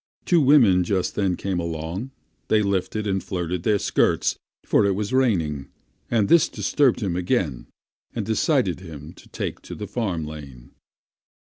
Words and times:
Two 0.25 0.41
women 0.41 0.83
just 0.83 1.13
then 1.13 1.35
came 1.35 1.59
along; 1.59 2.09
they 2.47 2.63
lifted 2.63 3.05
and 3.05 3.23
flirted 3.23 3.61
their 3.61 3.77
skirts, 3.77 4.35
for 4.65 4.83
it 4.83 4.93
was 4.95 5.13
raining, 5.13 5.67
and 6.09 6.27
this 6.27 6.49
disturbed 6.49 7.01
him 7.01 7.15
again 7.15 7.67
and 8.15 8.25
decided 8.25 8.79
him 8.79 9.13
to 9.13 9.29
take 9.29 9.61
to 9.61 9.75
the 9.75 9.85
farm 9.85 10.25
lane. 10.25 10.71